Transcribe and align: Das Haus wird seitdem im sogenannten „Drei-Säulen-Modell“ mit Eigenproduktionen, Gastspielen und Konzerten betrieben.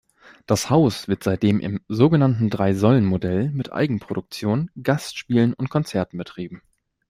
Das 0.47 0.71
Haus 0.71 1.07
wird 1.07 1.23
seitdem 1.23 1.59
im 1.59 1.79
sogenannten 1.87 2.49
„Drei-Säulen-Modell“ 2.49 3.51
mit 3.51 3.71
Eigenproduktionen, 3.71 4.71
Gastspielen 4.81 5.53
und 5.53 5.69
Konzerten 5.69 6.17
betrieben. 6.17 6.63